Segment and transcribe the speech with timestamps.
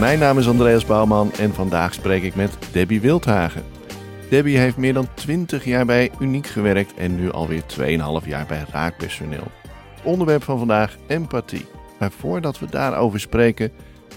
[0.00, 3.64] Mijn naam is Andreas Bouwman en vandaag spreek ik met Debbie Wildhagen.
[4.30, 7.62] Debbie heeft meer dan 20 jaar bij Uniek gewerkt en nu alweer
[8.22, 9.46] 2,5 jaar bij Raakpersoneel.
[10.04, 11.66] Onderwerp van vandaag empathie.
[11.98, 13.72] Maar voordat we daarover spreken,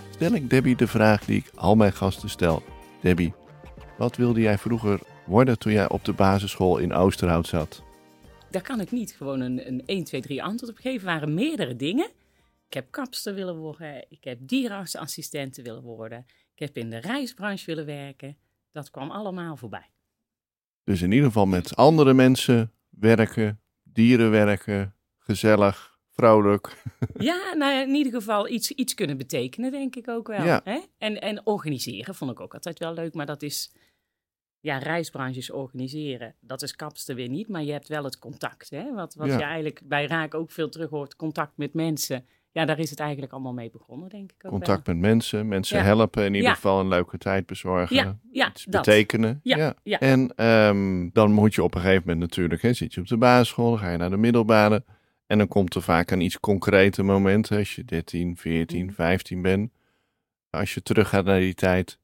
[0.10, 2.64] stel ik Debbie de vraag die ik al mijn gasten stel.
[3.02, 3.34] Debbie,
[3.98, 7.84] wat wilde jij vroeger worden toen jij op de basisschool in Oosterhout zat?
[8.50, 11.06] Daar kan ik niet gewoon een, een 1, 2, 3 antwoord op geven.
[11.06, 12.08] Waren meerdere dingen.
[12.74, 14.06] Ik heb kapster willen worden.
[14.10, 16.26] Ik heb dierenartsassistenten willen worden.
[16.54, 18.38] Ik heb in de reisbranche willen werken.
[18.72, 19.90] Dat kwam allemaal voorbij.
[20.84, 26.84] Dus in ieder geval met andere mensen werken, dieren werken, gezellig, vrolijk.
[27.14, 30.44] Ja, nou ja, in ieder geval iets, iets kunnen betekenen, denk ik ook wel.
[30.44, 30.62] Ja.
[30.64, 30.80] Hè?
[30.98, 33.14] En, en organiseren vond ik ook altijd wel leuk.
[33.14, 33.74] Maar dat is,
[34.60, 36.36] ja, reisbranches organiseren.
[36.40, 37.48] Dat is kapster weer niet.
[37.48, 38.70] Maar je hebt wel het contact.
[38.70, 38.94] Hè?
[38.94, 39.38] Wat, wat Ja.
[39.38, 41.16] je eigenlijk bij Raak ook veel terug hoort.
[41.16, 42.26] Contact met mensen.
[42.54, 44.52] Ja, daar is het eigenlijk allemaal mee begonnen, denk ik ook wel.
[44.52, 45.84] Contact met mensen, mensen Ja.
[45.84, 46.56] helpen, in ieder Ja.
[46.56, 47.96] geval een leuke tijd bezorgen.
[47.96, 48.86] Ja, ja, iets dat.
[48.86, 49.40] betekenen.
[49.44, 49.76] Ja.
[49.84, 53.18] En ehm, dan moet je op een gegeven moment natuurlijk, hè, zit je op de
[53.18, 54.84] basisschool, ga je naar de middelbare.
[55.28, 58.94] En dan komt er vaak een iets concreter moment, hè, als je 13, 14, Mhm.
[58.94, 59.72] 15 bent.
[60.50, 62.00] Als je terug gaat naar die tijd,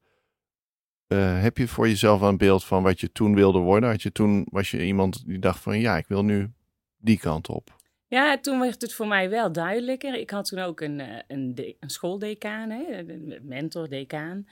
[1.06, 3.88] eh, heb je voor jezelf een beeld van wat je toen wilde worden?
[3.90, 6.50] Had je toen, was je iemand die dacht van, ja, ik wil nu
[6.98, 7.78] die kant op.
[8.10, 10.14] Ja, toen werd het voor mij wel duidelijker.
[10.14, 14.46] Ik had toen ook een, eh, een, de- een schooldecaan, hè, een mentor, decaan.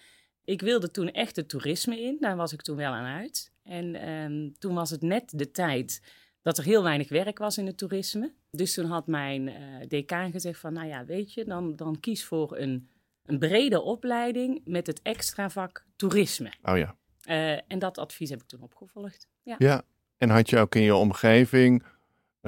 [0.45, 3.53] Ik wilde toen echt het toerisme in, daar was ik toen wel aan uit.
[3.63, 6.03] En ehm, toen was het net de tijd
[6.43, 8.33] dat er heel weinig werk was in het toerisme.
[8.51, 9.55] Dus toen had mijn eh
[9.89, 12.89] decaan gezegd van, nou ja, weet je, dan, dan kies voor een,
[13.25, 16.53] een brede opleiding met het extra vak toerisme.
[16.63, 16.97] Oh ja.
[17.23, 19.29] Eh, en dat advies heb ik toen opgevolgd.
[19.43, 19.55] Ja.
[19.59, 19.83] Ja.
[20.17, 21.85] En had je ook in je omgeving,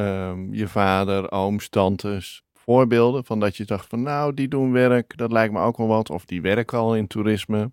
[0.07, 5.17] ehm, je vader, ooms, tantes, voorbeelden van dat je dacht van, nou, die doen werk,
[5.17, 6.11] dat lijkt me ook wel wat.
[6.11, 7.71] Of die werken al in toerisme.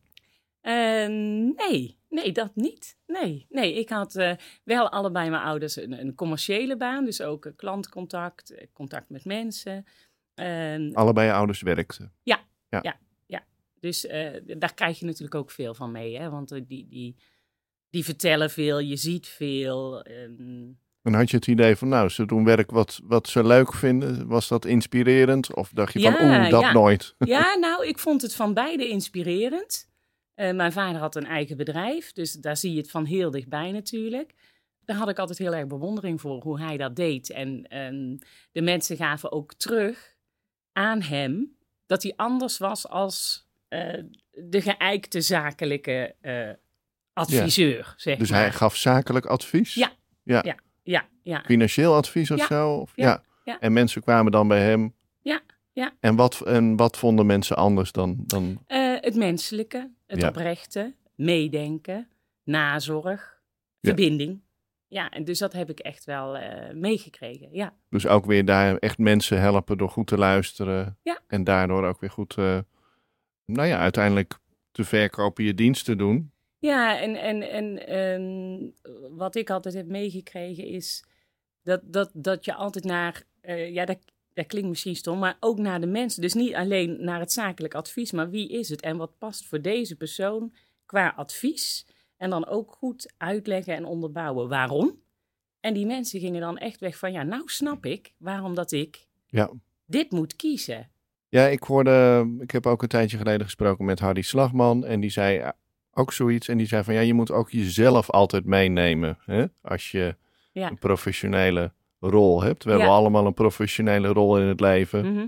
[0.62, 1.08] Eh,
[1.56, 2.98] nee, nee, dat niet.
[3.08, 4.32] Nee, nee ik had eh,
[4.64, 9.26] wel allebei mijn ouders een, een commerciële baan, dus ook eh, klantcontact, eh, contact met
[9.26, 9.86] mensen.
[10.34, 12.14] Ehm, Allebei je ouders werkten.
[13.80, 16.30] dus eh, daar krijg je natuurlijk ook veel van mee, hè?
[16.30, 17.16] want die, die,
[17.90, 20.04] die vertellen veel, je ziet veel.
[20.04, 20.72] ehm,
[21.08, 24.28] En had je het idee van, nou, ze doen werk wat, wat ze leuk vinden.
[24.28, 25.56] Was dat inspirerend?
[25.56, 26.72] Of dacht je van, oeh, dat ja.
[26.72, 27.16] nooit?
[27.26, 29.90] Ja, nou, ik vond het van beide inspirerend.
[30.34, 33.72] Eh, mijn vader had een eigen bedrijf, dus daar zie je het van heel dichtbij
[33.72, 34.34] natuurlijk.
[34.86, 37.30] Daar had ik altijd heel erg bewondering voor hoe hij dat deed.
[37.30, 38.18] En ehm,
[38.52, 40.16] de mensen gaven ook terug
[40.74, 46.50] aan hem dat hij anders was als eh, de geëikte zakelijke eh,
[47.14, 48.40] adviseur, zeg Dus maar.
[48.40, 49.74] hij gaf zakelijk advies?
[49.74, 49.92] Ja.
[50.24, 50.42] ja.
[50.44, 50.56] Ja.
[50.88, 51.44] Ja, ja.
[51.46, 52.46] Financieel advies of Ja.
[52.46, 52.74] zo?
[52.74, 53.24] Of, Ja.
[53.44, 53.60] Ja.
[53.60, 54.94] En mensen kwamen dan bij hem?
[55.22, 55.42] Ja.
[55.74, 55.94] Ja.
[56.00, 58.16] En wat, en wat vonden mensen anders dan...
[58.26, 58.64] dan...
[58.68, 62.08] Eh, het menselijke, het oprechte, meedenken,
[62.44, 63.42] nazorg,
[63.82, 64.42] verbinding.
[64.88, 67.50] Ja, en dus dat heb ik echt wel eh, meegekregen.
[67.52, 67.74] Ja.
[67.90, 70.98] Dus ook weer daar echt mensen helpen door goed te luisteren.
[71.04, 71.20] Ja.
[71.28, 72.58] En daardoor ook weer goed, eh,
[73.46, 74.38] nou ja, uiteindelijk
[74.72, 76.32] te verkopen je dienst te doen.
[76.60, 78.70] Ja, en, en, en ehm,
[79.18, 81.06] wat ik altijd heb meegekregen is
[81.64, 83.98] dat, dat, dat je altijd naar, eh, ja, dat,
[84.34, 86.22] dat klinkt misschien stom, maar ook naar de mensen.
[86.22, 89.62] Dus niet alleen naar het zakelijk advies, maar wie is het en wat past voor
[89.62, 90.54] deze persoon
[90.86, 91.86] qua advies.
[92.18, 95.02] En dan ook goed uitleggen en onderbouwen waarom.
[95.60, 99.08] En die mensen gingen dan echt weg van, ja, nou snap ik waarom dat ik
[99.28, 99.52] Ja.
[99.86, 100.90] dit moet kiezen.
[101.30, 104.86] Ja, ik hoorde, ik heb ook een tijdje geleden gesproken met Hardy Slagman.
[104.86, 105.52] En die zei
[105.98, 106.48] ook zoiets.
[106.48, 109.18] En die zei van, ja, je moet ook jezelf altijd meenemen.
[109.26, 109.46] Hè?
[109.62, 110.16] Als je
[110.52, 110.70] Ja.
[110.70, 112.64] een professionele rol hebt.
[112.64, 115.14] We hebben allemaal een professionele rol in het leven.
[115.14, 115.26] Mhm.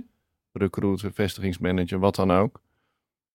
[0.52, 2.62] recruiter, vestigingsmanager, wat dan ook.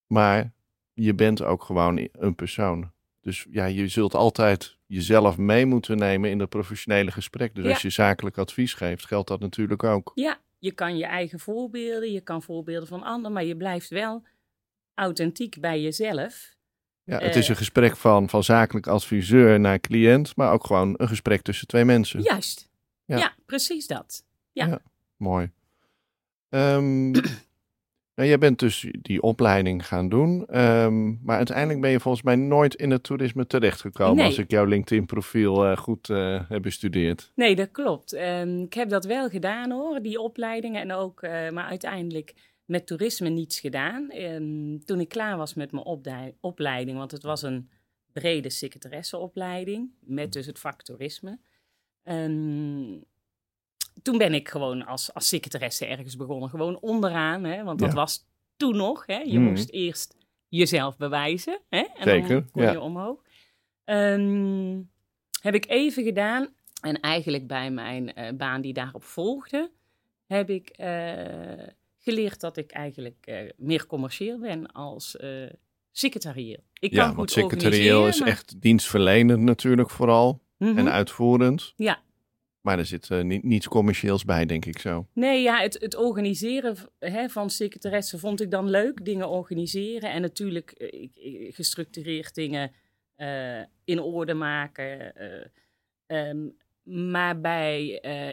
[0.06, 0.52] Maar
[0.92, 2.90] je bent ook gewoon een persoon.
[3.20, 7.54] Dus ja, je zult altijd jezelf mee moeten nemen in dat professionele gesprek.
[7.54, 7.70] Dus Ja.
[7.70, 10.12] als je zakelijk advies geeft, geldt dat natuurlijk ook.
[10.14, 14.22] Ja, je kan je eigen voorbeelden, je kan voorbeelden van anderen, maar je blijft wel
[14.94, 16.54] authentiek bij jezelf.
[17.04, 17.36] Ja, het Eh.
[17.36, 21.66] is een gesprek van, van zakelijk adviseur naar cliënt, maar ook gewoon een gesprek tussen
[21.66, 22.20] twee mensen.
[22.22, 22.68] Juist.
[23.04, 23.16] Ja.
[23.16, 24.24] Ja, precies dat.
[24.52, 24.66] Ja.
[24.66, 24.78] Ja.
[25.16, 25.50] Mooi.
[26.48, 27.10] Ehm,
[28.16, 32.36] Nou, jij bent dus die opleiding gaan doen, ehm, maar uiteindelijk ben je volgens mij
[32.36, 34.24] nooit in het toerisme terechtgekomen Nee.
[34.26, 37.32] als ik jouw LinkedIn-profiel eh, goed eh, heb bestudeerd.
[37.34, 38.12] Nee, dat klopt.
[38.12, 40.80] Ehm, ik heb dat wel gedaan hoor, die opleidingen.
[40.80, 44.10] En ook, maar uiteindelijk met toerisme niets gedaan.
[44.10, 45.84] Ehm, toen ik klaar was met mijn
[46.40, 47.70] opleiding, want het was een
[48.12, 51.38] brede secretaresseopleiding met dus het vak toerisme.
[52.02, 52.98] Ehm,
[54.02, 56.48] toen ben ik gewoon als, als secretaresse ergens begonnen.
[56.50, 57.94] Gewoon onderaan, hè, want dat Ja.
[57.94, 58.26] was
[58.56, 59.06] toen nog.
[59.06, 59.18] Hè.
[59.18, 59.48] Je Mhm.
[59.48, 60.16] moest eerst
[60.48, 61.60] jezelf bewijzen.
[61.68, 62.70] Hè, en Zeker, dan kon ja.
[62.70, 63.22] je omhoog.
[63.84, 64.80] Ehm,
[65.42, 66.54] heb ik even gedaan.
[66.80, 69.70] En eigenlijk bij mijn eh, baan die daarop volgde,
[70.26, 71.66] heb ik eh,
[72.04, 75.46] geleerd dat ik eigenlijk eh, meer commercieel ben als eh
[75.90, 76.62] secretarieel.
[76.78, 80.78] Ik kan ja, goed want secretarieel is maar- echt dienstverlenend natuurlijk vooral Mhm.
[80.78, 81.72] en uitvoerend.
[81.76, 82.02] Ja.
[82.60, 85.06] Maar er zit niet, niets commercieels bij, denk ik zo.
[85.12, 89.04] Nee, ja, het, het organiseren hè, van secretaressen vond ik dan leuk.
[89.04, 90.92] Dingen organiseren en natuurlijk
[91.50, 92.72] gestructureerd dingen
[93.84, 95.16] in orde maken.
[95.16, 95.46] eh,
[96.06, 96.48] ehm,
[96.82, 97.86] maar bij,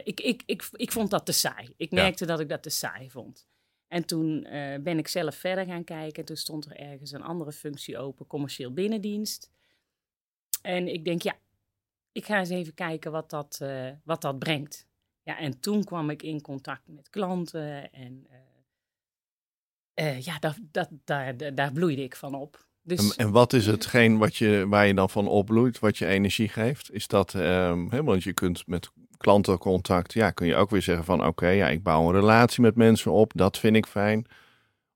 [0.04, 1.68] ik, ik, ik, ik vond dat te saai.
[1.76, 2.02] Ik Ja.
[2.02, 3.46] merkte dat ik dat te saai vond.
[3.92, 6.24] En toen eh, ben ik zelf verder gaan kijken.
[6.24, 9.50] Toen stond er ergens een andere functie open, commercieel binnendienst.
[10.62, 11.34] En ik denk, ja,
[12.12, 14.86] ik ga eens even kijken wat dat, eh, wat dat brengt.
[15.22, 18.26] Ja, en toen kwam ik in contact met klanten en
[19.94, 22.66] eh, ja, dat, dat, daar, daar, bloeide ik van op.
[22.82, 26.48] Dus En, wat is hetgeen wat je, waar je dan van opbloeit, wat je energie
[26.48, 26.92] geeft?
[26.92, 28.90] Is dat, ehm, hè, want je kunt met
[29.22, 32.76] klantencontact, ja, kun je ook weer zeggen van oké, ja, ik bouw een relatie met
[32.76, 34.26] mensen op, dat vind ik fijn.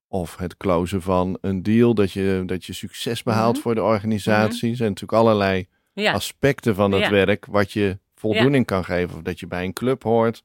[0.09, 3.63] Of het closen van een deal, dat je, dat je succes behaalt Mhm.
[3.63, 4.71] voor de organisatie.
[4.71, 7.11] Er zijn natuurlijk allerlei ja, aspecten van Ja.
[7.11, 9.17] werk wat je voldoening kan geven.
[9.17, 10.43] Of dat je bij een club hoort,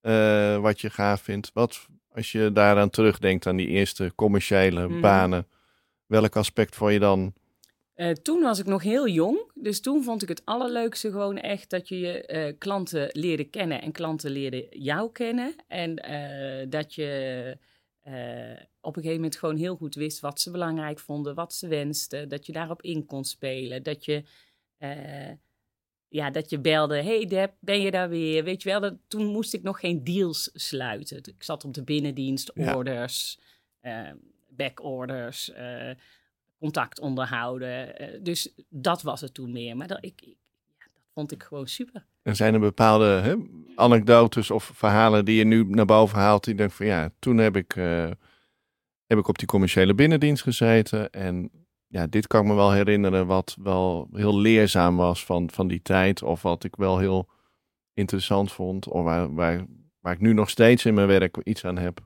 [0.00, 1.50] eh, wat je gaaf vindt.
[1.54, 5.00] Wat, als je daaraan terugdenkt aan die eerste commerciële Mhm.
[5.00, 5.46] banen,
[6.06, 7.32] welk aspect vond je dan
[7.96, 11.70] Eh, toen was ik nog heel jong, dus toen vond ik het allerleukste gewoon echt
[11.70, 15.54] dat je je eh, klanten leerde kennen en klanten leerden jou kennen.
[15.66, 17.58] En eh, dat je
[18.80, 22.28] op een gegeven moment gewoon heel goed wist wat ze belangrijk vonden, wat ze wensten,
[22.28, 24.22] dat je daarop in kon spelen, dat je,
[26.08, 28.44] ja, dat je belde, hey Deb, ben je daar weer?
[28.44, 31.18] Weet je wel, dat, toen moest ik nog geen deals sluiten.
[31.18, 33.38] Ik zat op de binnendienst, orders,
[34.48, 35.52] backorders,
[36.58, 37.98] contact onderhouden.
[37.98, 39.76] eh, dus dat was het toen meer.
[39.76, 40.36] Maar dat, ik, ik-
[40.78, 42.06] ja, dat vond ik gewoon super.
[42.22, 43.34] Er zijn er bepaalde hè,
[43.74, 46.44] anekdotes of verhalen die je nu naar boven haalt.
[46.44, 48.10] Die je denkt van ja, toen heb ik, eh,
[49.06, 51.10] heb ik op die commerciële binnendienst gezeten.
[51.10, 51.50] En
[51.86, 55.82] ja, dit kan ik me wel herinneren wat wel heel leerzaam was van, van die
[55.82, 56.22] tijd.
[56.22, 57.28] Of wat ik wel heel
[57.94, 58.88] interessant vond.
[58.88, 59.66] Of waar, waar,
[60.00, 62.05] waar ik nu nog steeds in mijn werk iets aan heb.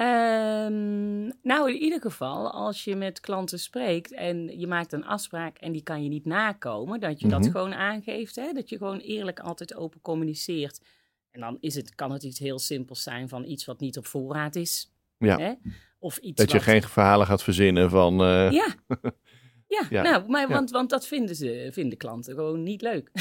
[0.00, 5.58] Ehm, nou, in ieder geval, als je met klanten spreekt en je maakt een afspraak
[5.58, 7.40] en die kan je niet nakomen, dat je Mhm.
[7.40, 8.36] dat gewoon aangeeft.
[8.36, 8.52] Hè?
[8.52, 10.80] Dat je gewoon eerlijk altijd open communiceert.
[11.30, 14.06] En dan is het, kan het iets heel simpels zijn van iets wat niet op
[14.06, 14.92] voorraad is.
[15.18, 15.38] Ja.
[15.38, 15.52] Hè?
[15.98, 18.20] Of iets Dat je geen verhalen gaat verzinnen van...
[18.22, 18.66] eh, Ja.
[19.70, 20.48] Ja, Ja, nou, maar, ja.
[20.48, 23.10] Want, want dat vinden, ze, vinden klanten gewoon niet leuk.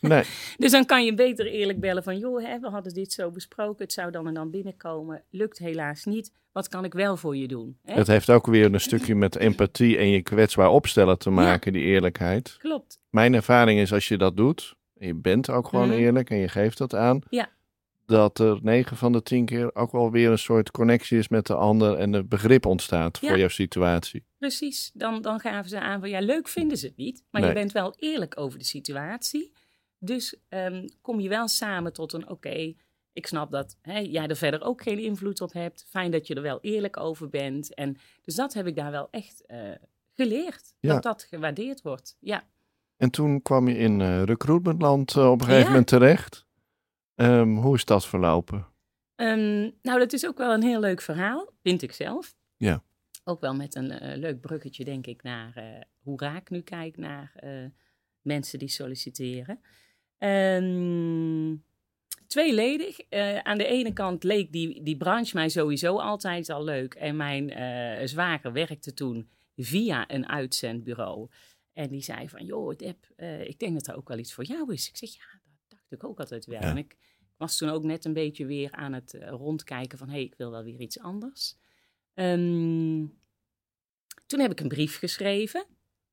[0.00, 0.22] Nee,
[0.56, 3.84] Dus dan kan je beter eerlijk bellen van, joh, hè, we hadden dit zo besproken,
[3.84, 5.22] het zou dan en dan binnenkomen.
[5.30, 6.32] Lukt helaas niet.
[6.52, 7.76] Wat kan ik wel voor je doen?
[7.84, 7.94] Hè?
[7.94, 11.82] het heeft ook weer een stukje met empathie en je kwetsbaar opstellen te maken, die
[11.82, 12.56] eerlijkheid.
[12.58, 12.98] Klopt.
[13.10, 15.96] Mijn ervaring is als je dat doet, en je bent ook gewoon Mhm.
[15.98, 17.48] eerlijk en je geeft dat aan, Ja.
[18.10, 21.46] Dat er 9 van de 10 keer ook wel weer een soort connectie is met
[21.46, 23.28] de ander en een begrip ontstaat Ja.
[23.28, 24.24] voor jouw situatie.
[24.38, 24.90] Precies.
[24.94, 27.24] Dan, dan gaven ze aan van, ja, leuk vinden ze het niet.
[27.30, 27.50] Maar Nee.
[27.50, 29.52] je bent wel eerlijk over de situatie.
[29.98, 32.74] Dus ehm, kom je wel samen tot een, oké,
[33.12, 35.86] ik snap dat hè, jij er verder ook geen invloed op hebt.
[35.88, 37.74] Fijn dat je er wel eerlijk over bent.
[37.74, 39.58] En, dus dat heb ik daar wel echt eh,
[40.14, 40.74] geleerd.
[40.80, 40.92] Ja.
[40.92, 42.16] Dat dat gewaardeerd wordt.
[42.20, 42.42] Ja.
[42.96, 45.68] En toen kwam je in eh recruitmentland eh, op een gegeven Ja.
[45.68, 46.46] moment terecht.
[47.20, 48.66] Ehm, hoe is dat verlopen?
[49.14, 52.34] Ehm, nou, dat is ook wel een heel leuk verhaal, vind ik zelf.
[52.56, 52.82] Ja.
[53.24, 56.96] Ook wel met een eh, leuk bruggetje, denk ik, naar eh, hoe raak nu kijkt
[56.96, 57.64] naar eh,
[58.20, 59.60] mensen die solliciteren.
[60.18, 61.56] Ehm,
[62.26, 62.98] tweeledig.
[63.42, 66.94] Aan de ene kant leek die, die branche mij sowieso altijd al leuk.
[66.94, 67.48] En mijn
[68.08, 71.28] zwager werkte toen via een uitzendbureau.
[71.72, 73.06] En die zei van, joh, Deb,
[73.42, 74.88] ik denk dat dat ook wel iets voor jou is.
[74.88, 76.60] Ik zeg, ja, dat dacht ik ook altijd wel.
[76.60, 76.68] Ja.
[76.68, 76.96] En ik
[77.40, 80.08] was toen ook net een beetje weer aan het eh, rondkijken van...
[80.08, 81.56] hé, hey, ik wil wel weer iets anders.
[82.14, 83.06] Ehm,
[84.26, 85.66] toen heb ik een brief geschreven.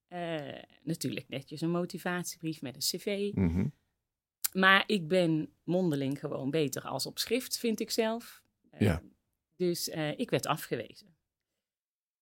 [0.08, 3.32] Eh, natuurlijk netjes een motivatiebrief met een cv.
[3.34, 3.68] Mhm.
[4.54, 8.44] Maar ik ben mondeling gewoon beter als op schrift, vind ik zelf.
[8.70, 9.02] Eh, Ja.
[9.56, 11.17] Dus ik werd afgewezen.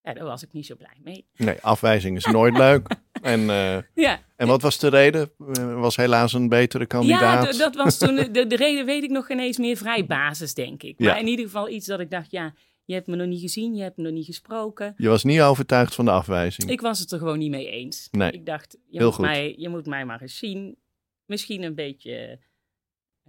[0.05, 1.25] Ja, daar was ik niet zo blij mee.
[1.35, 2.87] Nee, afwijzing is nooit leuk.
[3.21, 5.31] En, eh, Ja, en wat was de reden?
[5.53, 7.51] Eh, was helaas een betere kandidaat?
[7.51, 10.53] ja dat was toen, de, de reden weet ik nog geen eens meer, vrij basis
[10.53, 10.95] denk ik.
[10.99, 11.05] Ja.
[11.11, 13.75] Maar in ieder geval iets dat ik dacht, ja, je hebt me nog niet gezien,
[13.75, 14.93] je hebt me nog niet gesproken.
[14.97, 16.69] Je was niet overtuigd van de afwijzing.
[16.69, 18.07] Ik was het er gewoon niet mee eens.
[18.11, 18.31] Nee.
[18.31, 19.25] Ik dacht, je, Heel moet goed.
[19.25, 20.77] Mij, je moet mij maar eens zien.
[21.25, 22.39] Misschien een beetje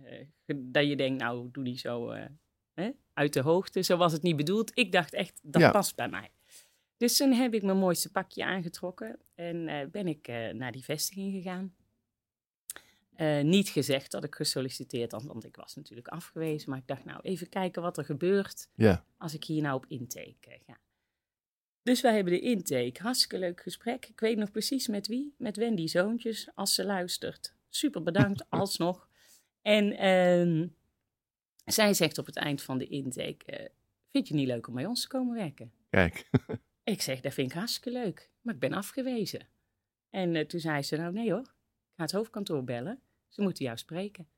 [0.02, 2.10] eh, dat je denkt, nou, doe niet zo
[2.74, 3.82] hè, uit de hoogte.
[3.82, 4.70] Zo was het niet bedoeld.
[4.74, 5.70] Ik dacht echt, dat Ja.
[5.70, 6.30] past bij mij.
[6.96, 10.84] Dus toen heb ik mijn mooiste pakje aangetrokken en eh, ben ik eh, naar die
[10.84, 11.74] vestiging gegaan.
[13.16, 16.70] Eh, niet gezegd dat ik gesolliciteerd had, want ik was natuurlijk afgewezen.
[16.70, 19.86] Maar ik dacht, nou, even kijken wat er gebeurt Ja, als ik hier nou op
[19.88, 20.78] intake ga.
[21.82, 23.02] Dus wij hebben de intake.
[23.02, 24.06] Hartstikke leuk gesprek.
[24.06, 25.34] Ik weet nog precies met wie.
[25.38, 27.54] Met Wendy Zoontjes, als ze luistert.
[27.68, 29.08] Super bedankt, alsnog.
[29.62, 30.68] En ehm,
[31.64, 33.70] zij zegt op het eind van de intake...
[34.10, 35.72] vind je het niet leuk om bij ons te komen werken?
[35.90, 36.28] kijk.
[36.86, 38.30] Ik zeg, dat vind ik hartstikke leuk.
[38.40, 39.48] Maar ik ben afgewezen.
[40.10, 41.40] En eh, toen zei ze, nou nee hoor.
[41.40, 43.00] Ik ga het hoofdkantoor bellen.
[43.28, 44.28] Ze moeten jou spreken.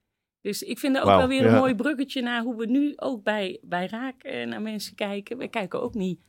[0.40, 1.58] Dus ik vind dat ook wel weer een ja.
[1.58, 5.38] mooi bruggetje naar hoe we nu ook bij, bij Raak eh, naar mensen kijken.
[5.38, 6.20] We kijken ook niet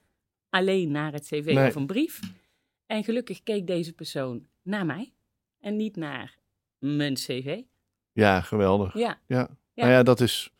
[0.50, 1.68] alleen naar het cv Nee.
[1.68, 2.20] of een brief.
[2.86, 5.14] En gelukkig keek deze persoon naar mij
[5.60, 6.38] en niet naar
[6.78, 7.62] mijn cv.
[8.12, 8.94] Ja, geweldig.
[8.94, 9.58] Ja, Ja.
[9.74, 9.86] Ja.
[9.86, 10.52] Nou ja, dat is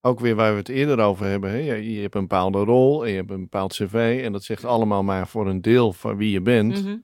[0.00, 1.50] ook weer waar we het eerder over hebben.
[1.50, 1.56] Hè?
[1.56, 4.20] Je, je hebt een bepaalde rol en je hebt een bepaald cv.
[4.24, 6.84] En dat zegt allemaal maar voor een deel van wie je bent.
[6.84, 6.96] mhm.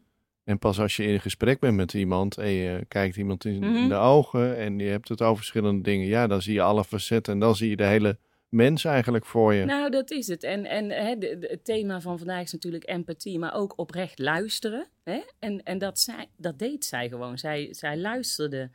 [0.44, 3.88] En pas als je in gesprek bent met iemand en je kijkt iemand in, Mhm.
[3.88, 6.06] de ogen en je hebt het over verschillende dingen.
[6.06, 9.54] Ja, dan zie je alle facetten en dan zie je de hele mens eigenlijk voor
[9.54, 9.64] je.
[9.64, 10.42] Nou, dat is het.
[10.42, 14.18] En, en hè, de- de- het thema van vandaag is natuurlijk empathie, maar ook oprecht
[14.18, 14.88] luisteren.
[15.04, 15.20] Hè?
[15.38, 17.38] En, en dat, zij, dat deed zij gewoon.
[17.38, 18.70] Zij, zij luisterde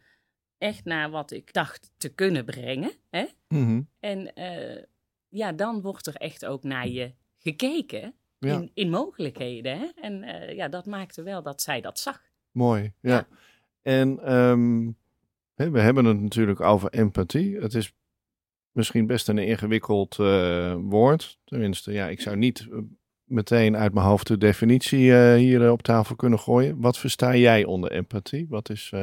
[0.59, 2.91] echt naar wat ik dacht te kunnen brengen.
[3.09, 3.25] Hè?
[3.47, 3.81] Mhm.
[3.99, 4.83] En eh,
[5.29, 8.53] ja, dan wordt er echt ook naar je gekeken Ja.
[8.53, 9.79] in, in mogelijkheden.
[9.79, 9.85] Hè?
[10.01, 12.21] En eh, ja, dat maakte wel dat zij dat zag.
[12.51, 13.15] Mooi, ja.
[13.15, 13.27] Ja.
[13.81, 14.91] En ehm,
[15.73, 17.57] we hebben het natuurlijk over empathie.
[17.57, 17.93] Het is
[18.71, 21.39] misschien best een ingewikkeld eh, woord.
[21.43, 22.67] Tenminste, ja, ik zou niet
[23.23, 26.79] meteen uit mijn hoofd de definitie hier op tafel kunnen gooien.
[26.81, 28.45] Wat versta jij onder empathie?
[28.49, 28.93] Wat is...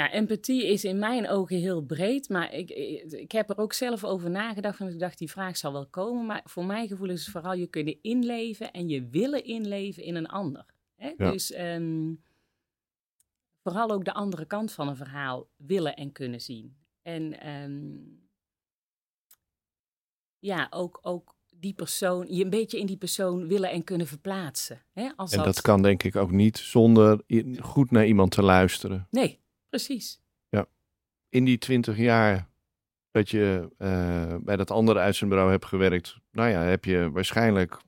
[0.00, 3.72] Ja, empathie is in mijn ogen heel breed, maar ik, ik, ik heb er ook
[3.72, 4.78] zelf over nagedacht.
[4.78, 6.26] Want ik dacht, die vraag zal wel komen.
[6.26, 10.14] Maar voor mijn gevoel is het vooral je kunnen inleven en je willen inleven in
[10.14, 10.64] een ander.
[10.96, 11.12] Hè?
[11.16, 11.30] Ja.
[11.30, 12.14] Dus ehm,
[13.62, 16.76] vooral ook de andere kant van een verhaal willen en kunnen zien.
[17.02, 17.98] En ehm,
[20.38, 24.82] ja, ook, ook die persoon, je een beetje in die persoon willen en kunnen verplaatsen.
[24.92, 25.10] Hè?
[25.16, 27.22] Als en dat kan denk ik ook niet zonder
[27.58, 29.06] goed naar iemand te luisteren.
[29.10, 29.39] Nee,
[29.70, 30.20] precies.
[31.28, 32.48] in die twintig jaar
[33.10, 37.80] dat je eh, bij dat andere uitzendbureau hebt gewerkt, nou ja, heb je waarschijnlijk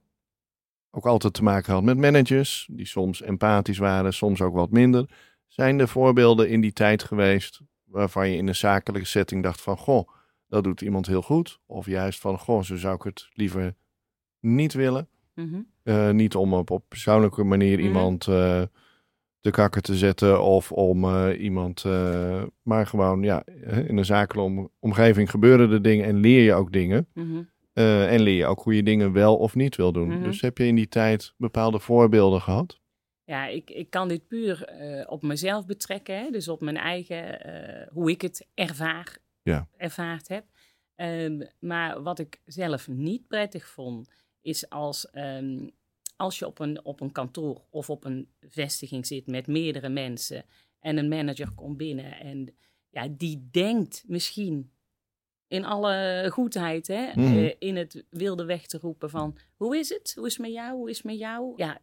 [0.91, 5.11] ook altijd te maken gehad met managers, die soms empathisch waren, soms ook wat minder.
[5.49, 9.77] Zijn er voorbeelden in die tijd geweest waarvan je in een zakelijke setting dacht van,
[9.77, 10.09] goh,
[10.47, 11.61] dat doet iemand heel goed?
[11.67, 13.75] Of juist van, goh, zo zou ik het liever
[14.41, 15.09] niet willen.
[15.35, 15.61] Mhm.
[15.83, 17.87] Eh, niet om op, op persoonlijke manier Mhm.
[17.87, 18.63] iemand eh
[19.43, 23.45] de kakker te zetten of om eh, iemand, eh, maar gewoon ja,
[23.87, 27.07] in een zakelijke om- omgeving gebeuren er dingen en leer je ook dingen.
[27.15, 27.43] Mhm.
[27.73, 30.09] Eh, en leer je ook hoe je dingen wel of niet wil doen.
[30.09, 30.23] Mhm.
[30.23, 32.81] Dus heb je in die tijd bepaalde voorbeelden gehad?
[33.25, 34.69] Ja, ik, ik kan dit puur
[35.09, 36.19] op mezelf betrekken.
[36.19, 36.31] Hè?
[36.31, 37.39] Dus op mijn eigen,
[37.93, 39.69] hoe ik het ervaar, Ja.
[39.77, 40.45] ervaard heb.
[40.95, 44.11] Ehm, maar wat ik zelf niet prettig vond,
[44.43, 45.69] is als, ehm,
[46.23, 50.45] als je op een, op een kantoor of op een vestiging zit met meerdere mensen
[50.81, 52.55] en een manager komt binnen en
[52.91, 54.71] ja, die denkt misschien
[55.49, 57.37] in alle goedheid hè, Mhm.
[57.37, 60.13] eh, in het wilde weg te roepen van hoe is het?
[60.17, 60.77] Hoe is het met jou?
[60.77, 61.53] Hoe is het met jou?
[61.57, 61.81] Ja,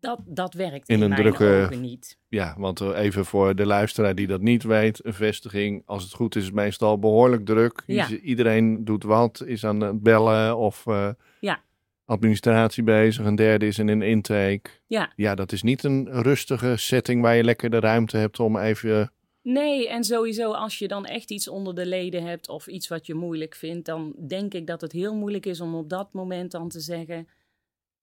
[0.00, 2.18] dat, dat werkt In in, een drukke- niet.
[2.28, 6.12] Ja, want eh, even voor de luisteraar die dat niet weet, een vestiging, als het
[6.12, 7.82] goed is, is meestal behoorlijk druk.
[7.86, 8.08] Ja.
[8.10, 11.62] Iedereen doet wat, is aan het bellen of eh, Ja.
[12.04, 13.24] Administratie bezig.
[13.24, 14.70] Een derde is in een intake.
[14.86, 15.12] Ja.
[15.16, 19.12] Ja, dat is niet een rustige setting waar je lekker de ruimte hebt om even...
[19.42, 23.06] Nee, en sowieso als je dan echt iets onder de leden hebt of iets wat
[23.06, 26.50] je moeilijk vindt, dan denk ik dat het heel moeilijk is om op dat moment
[26.50, 27.28] dan te zeggen,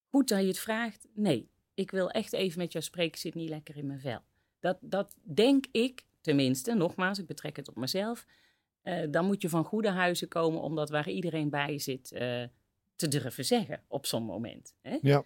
[0.08, 3.34] goed dat je het vraagt, nee, ik wil echt even met jou spreken, ik zit
[3.34, 4.20] niet lekker in mijn vel.
[4.60, 8.26] Dat, dat denk ik, tenminste, nogmaals, ik betrek het op mezelf,
[8.82, 12.42] eh, dan moet je van goede huizen komen om dat waar iedereen bij zit eh,
[12.96, 14.74] te durven zeggen op zo'n moment.
[14.80, 14.98] Hè?
[15.02, 15.24] Ja.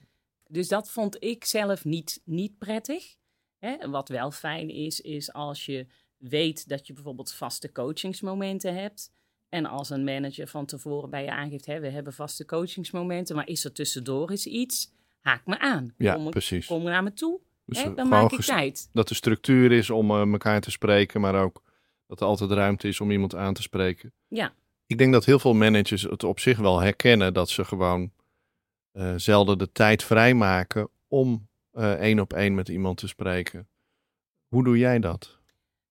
[0.49, 3.17] Dus dat vond ik zelf niet, niet prettig.
[3.59, 3.91] Hè?
[3.91, 9.11] Wat wel fijn is, is als je weet dat je bijvoorbeeld vaste coachingsmomenten hebt.
[9.49, 13.49] En als een manager van tevoren bij je aangeeft, hè, we hebben vaste coachingsmomenten, maar
[13.49, 15.95] is er tussendoor iets, haak me aan.
[15.99, 16.67] Ja, kom, precies.
[16.67, 18.91] Kom naar me toe, Dus hè, eh, dan maak ik tijd.
[18.93, 21.63] dat er structuur is om eh, elkaar te spreken, maar ook
[22.07, 24.13] dat er altijd ruimte is om iemand aan te spreken.
[24.29, 24.55] Ja.
[24.87, 28.13] Ik denk dat heel veel managers het op zich wel herkennen dat ze gewoon
[28.93, 33.69] eh, zelden de tijd vrijmaken om eh, één op één met iemand te spreken.
[34.49, 35.39] Hoe doe jij dat?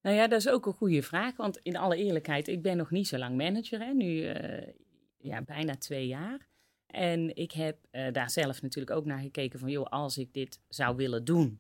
[0.02, 1.36] Nou ja, dat is ook een goede vraag.
[1.36, 3.80] Want in alle eerlijkheid, ik ben nog niet zo lang manager.
[3.80, 3.94] Hè?
[3.94, 4.74] Nu eh,
[5.18, 6.48] ja, bijna twee jaar.
[6.88, 7.78] En ik heb
[8.12, 9.70] daar zelf natuurlijk ook naar gekeken van...
[9.70, 11.60] joh, als ik dit zou willen doen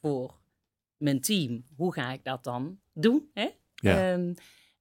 [0.00, 0.38] voor
[0.96, 1.64] mijn team...
[1.76, 3.30] hoe ga ik dat dan doen?
[3.32, 3.48] Hè?
[3.74, 4.12] Ja.
[4.12, 4.32] Ehm,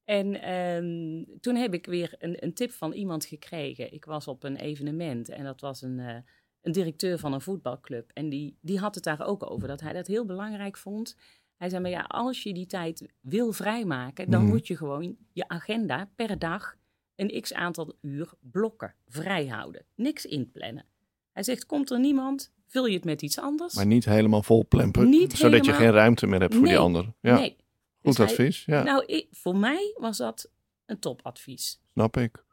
[0.06, 3.94] en ehm, toen heb ik weer een, een tip van iemand gekregen.
[3.94, 6.16] Ik was op een evenement en dat was een, eh,
[6.62, 8.12] een directeur van een voetbalclub.
[8.14, 11.16] En die, die had het daar ook over, dat hij dat heel belangrijk vond.
[11.58, 14.52] Hij zei, maar ja, als je die tijd wil vrijmaken, dan Mhm.
[14.52, 16.76] moet je gewoon je agenda per dag
[17.16, 19.86] een x aantal uur blokken, vrijhouden.
[19.96, 20.86] Niks inplannen.
[21.32, 23.76] Hij zegt, komt er niemand, vul je het met iets anders?
[23.76, 27.14] Maar niet helemaal vol plempen, zodat je geen ruimte meer hebt voor die ander.
[27.22, 27.56] Ja, Nee.
[28.04, 28.66] Goed Dus hij- advies.
[28.66, 30.50] Ja, Nou, ik, voor mij was dat
[30.86, 31.80] een topadvies.
[31.94, 32.44] snap ik.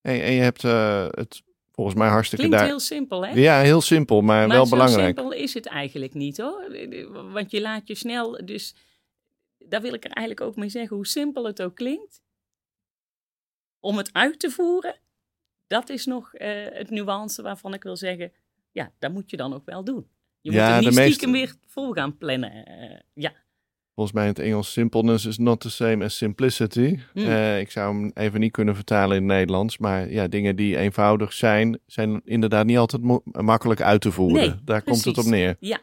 [0.00, 2.68] En je hebt eh, het volgens mij hartstikke Klinkt daar.
[2.72, 3.32] heel simpel, hè?
[3.32, 5.04] Ja, heel simpel, maar, maar wel zo belangrijk.
[5.18, 6.70] simpel is het eigenlijk niet, hoor.
[7.32, 8.44] Want je laat je snel...
[8.44, 8.74] Dus
[9.58, 12.22] daar wil ik er eigenlijk ook mee zeggen, hoe simpel het ook klinkt.
[13.80, 14.96] Om het uit te voeren,
[15.66, 18.32] dat is nog eh, het nuance waarvan ik wil zeggen...
[18.72, 20.08] Ja, dat moet je dan ook wel doen.
[20.40, 22.66] Je Ja, moet er niet meeste- stiekem weer vol gaan plannen.
[22.66, 23.32] eh, ja,
[23.94, 26.98] Volgens mij in het Engels, simpleness is not the same as simplicity.
[27.12, 27.24] Hmm.
[27.26, 29.78] Eh, ik zou hem even niet kunnen vertalen in het Nederlands.
[29.78, 34.48] Maar ja, dingen die eenvoudig zijn, zijn inderdaad niet altijd makkelijk uit te voeren.
[34.48, 35.56] Nee, Daar komt het op neer.
[35.60, 35.78] Ja.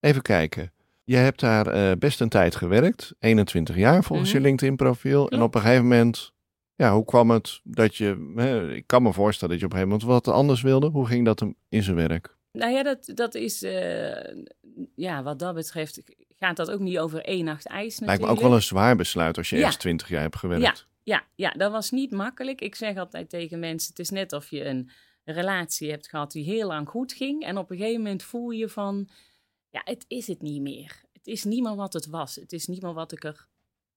[0.00, 0.72] Even kijken.
[1.04, 3.14] Je hebt daar eh, best een tijd gewerkt.
[3.18, 4.38] 21 jaar volgens Mhm.
[4.38, 5.28] je LinkedIn-profiel.
[5.30, 6.32] En op een gegeven moment,
[6.74, 8.32] ja, hoe kwam het dat je...
[8.36, 10.88] Hè, ik kan me voorstellen dat je op een gegeven moment wat anders wilde.
[10.88, 12.36] Hoe ging dat hem in zijn werk?
[12.52, 13.62] Nou ja, dat, dat is...
[13.62, 14.34] eh,
[14.94, 16.02] ja, wat dat betreft
[16.38, 18.06] gaat dat ook niet over één nacht ijs natuurlijk.
[18.06, 19.64] Lijkt me ook wel een zwaar besluit als je Ja.
[19.66, 20.86] eerst 20 jaar hebt gewerkt.
[21.02, 22.60] Ja, ja, dat was niet makkelijk.
[22.60, 24.90] Ik zeg altijd tegen mensen: het is net of je een
[25.24, 27.42] relatie hebt gehad die heel lang goed ging.
[27.44, 29.08] En op een gegeven moment voel je van:
[29.70, 31.02] ja, het is het niet meer.
[31.12, 32.34] Het is niet meer wat het was.
[32.34, 33.46] Het is niet meer wat ik er.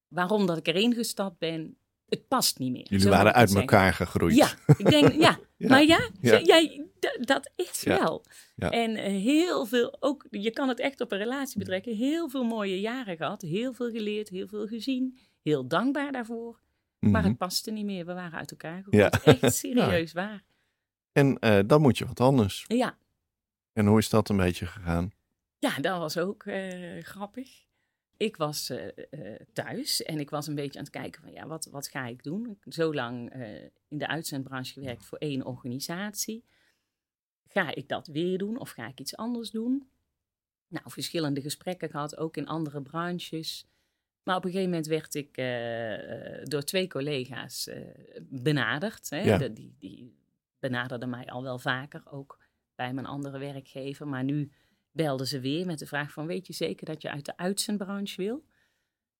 [0.08, 1.78] Waarom dat ik erin gestapt ben,
[2.10, 2.84] het past niet meer.
[2.90, 3.68] Jullie Zo waren uit zeggen.
[3.70, 4.36] elkaar gegroeid.
[4.36, 5.40] Ja, ik denk, ja.
[5.58, 6.40] Ja, Maar ja, ja.
[6.42, 6.86] Jij,
[7.22, 8.24] dat is Ja, wel.
[8.56, 12.44] En eh, heel veel, ook, je kan het echt op een relatie betrekken, heel veel
[12.44, 16.60] mooie jaren gehad, heel veel geleerd, heel veel gezien, heel dankbaar daarvoor.
[17.00, 17.30] Maar Mhm.
[17.30, 19.10] het paste niet meer, we waren uit elkaar Ja.
[19.10, 19.40] gegroeid.
[19.42, 20.44] Echt serieus waar.
[21.12, 22.66] En eh, dan moet je wat anders.
[22.68, 22.98] Ja.
[23.74, 25.12] En hoe is dat een beetje gegaan?
[25.60, 27.50] Ja, dat was ook eh, grappig.
[28.20, 31.48] Ik was eh, eh, thuis en ik was een beetje aan het kijken van ja,
[31.48, 32.50] wat, wat ga ik doen?
[32.50, 36.46] Ik heb zo lang eh, in de uitzendbranche gewerkt voor één organisatie.
[37.48, 39.90] Ga ik dat weer doen of ga ik iets anders doen?
[40.68, 43.66] Nou, verschillende gesprekken gehad, ook in andere branches.
[44.24, 45.36] Maar op een gegeven moment werd ik
[46.50, 47.70] door twee collega's
[48.22, 49.10] benaderd.
[49.10, 49.22] Hè?
[49.22, 49.38] Ja.
[49.38, 50.16] De- die, die
[50.60, 52.40] benaderden mij al wel vaker, ook
[52.76, 54.08] bij mijn andere werkgever.
[54.08, 54.52] Maar nu
[54.92, 56.26] belden ze weer met de vraag van...
[56.28, 58.44] weet je zeker dat je uit de uitzendbranche wil?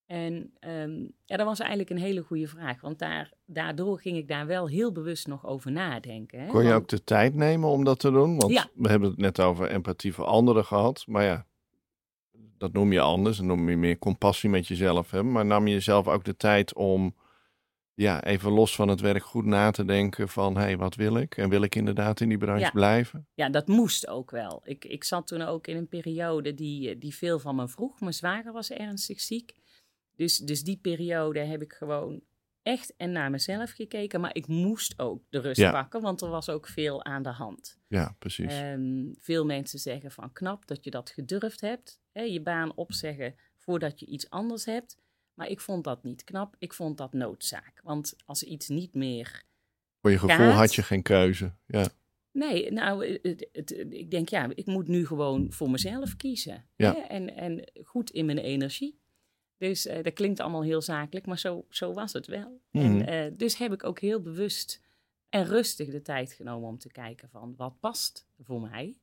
[0.06, 2.82] En ehm, ja, dat was eigenlijk een hele goede vraag.
[2.82, 6.40] Want daar, daardoor ging ik daar wel heel bewust nog over nadenken.
[6.40, 6.48] Hè?
[6.48, 8.38] Kon je Want- ook de tijd nemen om dat te doen?
[8.40, 8.68] Want Ja.
[8.74, 11.04] we hebben het net over empathie voor anderen gehad.
[11.08, 11.46] Maar ja,
[12.58, 13.38] dat noem je anders.
[13.38, 15.32] Dan noem je meer compassie met jezelf hebben.
[15.32, 17.16] Maar nam je jezelf ook de tijd om
[18.02, 20.56] ja, even los van het werk goed na te denken van...
[20.56, 21.38] hé, hey, wat wil ik?
[21.38, 22.72] En wil ik inderdaad in die branche Ja.
[22.72, 23.28] blijven?
[23.34, 24.62] Ja, dat moest ook wel.
[24.64, 28.00] Ik, ik zat toen ook in een periode die, die veel van me vroeg.
[28.00, 29.54] Mijn zwager was ernstig ziek.
[30.16, 32.22] Dus, dus die periode heb ik gewoon
[32.62, 34.22] echt en naar mezelf gekeken.
[34.22, 35.72] Maar ik moest ook de rust Ja.
[35.72, 37.78] pakken, want er was ook veel aan de hand.
[37.88, 38.54] Ja, precies.
[38.54, 42.00] Ehm, veel mensen zeggen van knap dat je dat gedurfd hebt.
[42.12, 44.98] Hè, je baan opzeggen voordat je iets anders hebt.
[45.40, 46.56] Maar ik vond dat niet knap.
[46.58, 47.80] Ik vond dat noodzaak.
[47.84, 49.44] Want als iets niet meer
[50.02, 51.54] voor je gevoel had je geen keuze.
[51.66, 51.88] Ja,
[52.32, 56.66] Nee, nou, het, het- het- ik denk ja, ik moet nu gewoon voor mezelf kiezen.
[56.76, 56.94] Ja.
[56.94, 57.00] Hè?
[57.00, 59.00] En, en goed in mijn energie.
[59.58, 62.62] Dus eh, dat klinkt allemaal heel zakelijk, maar zo, zo was het wel.
[62.72, 62.86] Mhm.
[62.86, 64.82] En, eh, dus heb ik ook heel bewust
[65.30, 68.98] en rustig de tijd genomen om te kijken van wat past voor mij.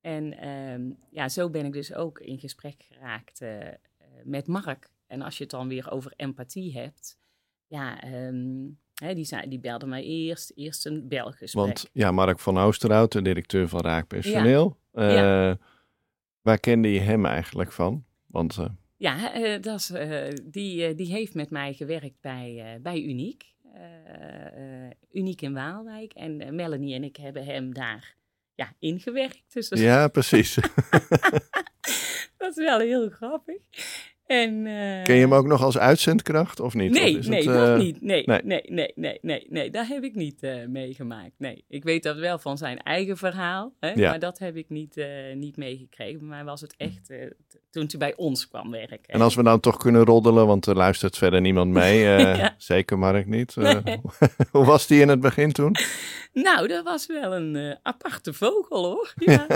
[0.00, 3.74] En ehm, ja, zo ben ik dus ook in gesprek geraakt eh, eh,
[4.24, 4.92] met Mark.
[5.14, 7.18] En als je het dan weer over empathie hebt,
[7.66, 11.64] ja, ehm, hè, die, zei, die belde mij eerst, eerst een belgesprek.
[11.64, 14.78] Want ja, Mark van Oosterhout, de directeur van Raak Personeel.
[14.92, 15.58] eh, Ja.
[16.42, 18.04] Waar kende je hem eigenlijk van?
[18.26, 19.92] Want eh, Ja, eh, dat is,
[20.44, 23.52] die, die heeft met mij gewerkt bij, bij Uniek.
[25.12, 26.12] uniek in Waalwijk.
[26.12, 28.16] En Melanie en ik hebben hem daar
[28.54, 29.52] ja, ingewerkt.
[29.52, 30.54] Dus dat, Ja, precies.
[32.38, 33.62] dat is wel heel grappig.
[34.26, 36.90] En, eh, Ken je hem ook nog als uitzendkracht of niet?
[36.92, 38.00] Nee, Of nee, het, nog eh, niet.
[38.02, 38.40] Nee, nee.
[38.44, 41.32] nee, nee, nee, nee, nee, daar heb ik niet eh, meegemaakt.
[41.38, 44.10] Nee, ik weet dat wel van zijn eigen verhaal, hè, Ja.
[44.10, 46.18] maar dat heb ik niet, eh, niet meegekregen.
[46.18, 47.18] Bij mij was het echt eh,
[47.70, 49.00] toen hij bij ons kwam werken.
[49.06, 52.04] En als we dan toch kunnen roddelen, want er luistert verder niemand mee.
[52.16, 52.54] eh, Ja.
[52.58, 53.56] Zeker Mark niet.
[53.56, 53.80] Eh,
[54.52, 55.76] hoe was die in het begin toen?
[56.32, 59.12] Nou, dat was wel een eh, aparte vogel hoor.
[59.26, 59.46] Ja.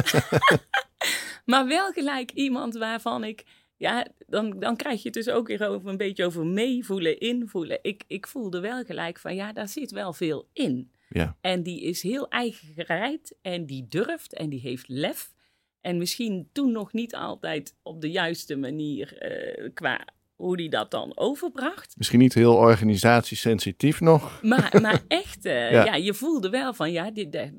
[1.45, 3.45] maar wel gelijk iemand waarvan ik.
[3.79, 7.79] Ja, dan, dan krijg je het dus ook weer over een beetje over meevoelen, invoelen.
[7.83, 10.91] Ik, ik voelde wel gelijk van ja, daar zit wel veel in.
[11.09, 11.37] Ja.
[11.41, 15.33] En die is heel eigen gereid en die durft en die heeft lef.
[15.81, 20.91] En misschien toen nog niet altijd op de juiste manier eh, qua hoe die dat
[20.91, 21.95] dan overbracht.
[21.97, 24.43] Misschien niet heel organisatiesensitief nog.
[24.43, 25.85] Maar, maar echt, eh, Ja.
[25.85, 25.95] ja.
[25.95, 27.51] je voelde wel van ja, dit,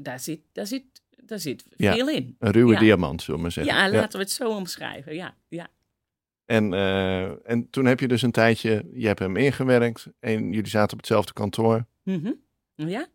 [0.00, 0.84] daar zit, daar, zit,
[1.26, 1.94] daar zit Ja.
[1.94, 2.36] veel in.
[2.38, 3.74] Een ruwe diamant, zullen we maar zeggen.
[3.74, 5.14] Ja, laten we het zo omschrijven.
[5.14, 5.68] Ja, ja.
[6.44, 10.68] En, eh, en toen heb je dus een tijdje, je hebt hem ingewerkt en jullie
[10.70, 11.86] zaten op hetzelfde kantoor.
[12.02, 12.32] Mhm.
[12.74, 13.06] ja.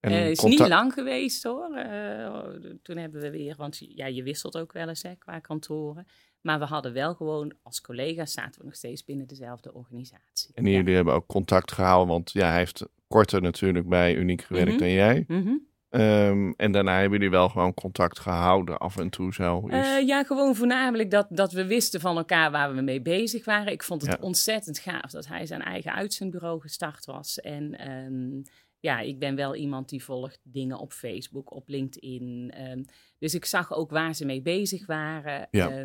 [0.00, 1.74] En Eh, is niet lang geweest hoor.
[1.74, 2.40] Eh,
[2.82, 6.06] toen hebben we weer, want ja, je wisselt ook wel eens hè, qua kantoren.
[6.40, 10.54] Maar we hadden wel gewoon, als collega's zaten we nog steeds binnen dezelfde organisatie.
[10.54, 10.70] En Ja.
[10.76, 14.78] jullie hebben ook contact gehouden, want ja, hij heeft korter natuurlijk bij Uniek gewerkt Mhm.
[14.78, 15.24] dan jij.
[15.28, 15.54] Mhm.
[15.96, 19.66] Ehm, en daarna hebben jullie wel gewoon contact gehouden, af en toe zo.
[19.66, 23.44] Is- Eh, ja, gewoon voornamelijk dat, dat we wisten van elkaar waar we mee bezig
[23.44, 23.72] waren.
[23.72, 24.18] Ik vond het Ja.
[24.20, 27.40] ontzettend gaaf dat hij zijn eigen uitzendbureau gestart was.
[27.40, 28.42] En ehm,
[28.80, 32.50] ja, ik ben wel iemand die volgt dingen op Facebook, op LinkedIn.
[32.54, 32.82] ehm,
[33.18, 35.48] dus ik zag ook waar ze mee bezig waren.
[35.50, 35.84] Ja.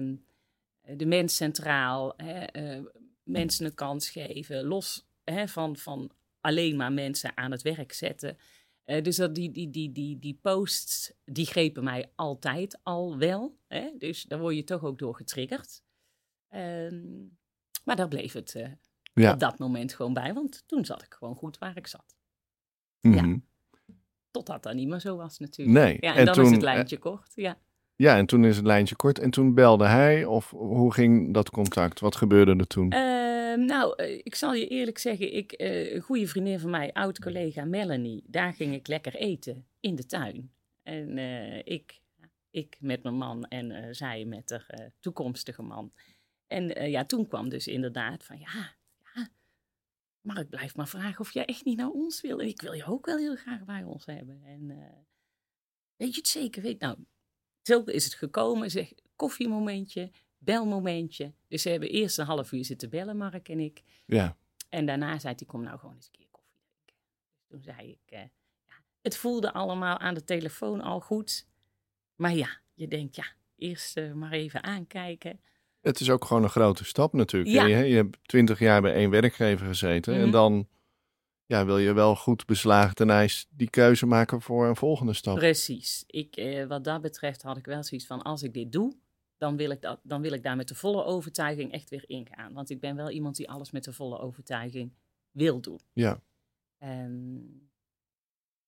[0.96, 2.80] De mens centraal, hè, eh,
[3.24, 6.10] mensen een kans geven, los hè, van, van
[6.42, 8.38] alleen maar mensen aan het werk zetten.
[8.92, 13.58] Eh, dus dat die, die, die, die, die posts, die grepen mij altijd al wel.
[13.68, 13.90] Hè?
[13.98, 15.84] Dus daar word je toch ook door getriggerd.
[16.50, 17.02] Ehm,
[17.84, 18.72] maar daar bleef het eh,
[19.14, 19.34] ja.
[19.34, 22.16] op dat moment gewoon bij, want toen zat ik gewoon goed waar ik zat.
[23.02, 23.16] Mhm.
[23.16, 23.40] ja.
[24.32, 25.78] Totdat dat niet meer zo was natuurlijk.
[25.78, 25.98] Nee.
[26.00, 27.32] Ja, en, En dan toen, is het eh, lijntje kort.
[27.36, 27.58] Ja.
[27.96, 29.20] Ja, en toen is het lijntje kort.
[29.20, 32.00] En toen belde hij, of hoe ging dat contact?
[32.00, 32.90] Wat gebeurde er toen?
[33.52, 36.94] Ehm, nou, eh, ik zal je eerlijk zeggen, ik, eh, een goede vriendin van mij,
[36.94, 40.52] oud-collega Melanie, daar ging ik lekker eten in de tuin.
[40.84, 42.02] En eh, ik,
[42.50, 45.94] ik met mijn man en zij met haar toekomstige man.
[46.48, 48.76] En ja, toen kwam dus inderdaad van ja,
[49.14, 49.30] ja,
[50.22, 52.40] Mark blijf maar vragen of jij echt niet naar ons wil.
[52.40, 54.42] Ik wil je ook wel heel graag bij ons hebben.
[54.44, 54.68] En
[55.96, 56.62] weet je het zeker?
[56.62, 56.98] Weet nou,
[57.62, 58.72] zo is het gekomen.
[58.72, 60.12] Zeg, koffiemomentje,
[60.44, 61.34] belmomentje.
[61.48, 63.84] Dus ze hebben eerst een half uur zitten bellen, Mark en ik.
[64.06, 64.38] Ja,
[64.70, 66.96] En daarna zei hij, kom nou gewoon eens een keer koffie drinken.
[67.38, 68.20] Dus toen zei ik, eh,
[68.68, 71.48] ja, het voelde allemaal aan de telefoon al goed.
[72.16, 73.26] Maar ja, je denkt, ja,
[73.56, 75.40] eerst eh, maar even aankijken.
[75.82, 77.52] het is ook gewoon een grote stap natuurlijk.
[77.56, 77.66] Ja.
[77.66, 80.14] Je, je hebt twintig jaar bij één werkgever gezeten.
[80.14, 80.32] En Mhm.
[80.32, 80.68] dan
[81.46, 85.36] ja, wil je wel goed beslagen ten ijs die keuze maken voor een volgende stap.
[85.36, 86.04] Precies.
[86.08, 88.96] Ik, eh, wat dat betreft had ik wel zoiets van, als ik dit doe,
[89.42, 92.54] dan wil, ik dat, dan wil ik daar met de volle overtuiging echt weer ingaan.
[92.54, 94.94] Want ik ben wel iemand die alles met de volle overtuiging
[95.32, 95.80] wil doen.
[95.94, 96.22] Ja,
[96.82, 97.40] Ehm,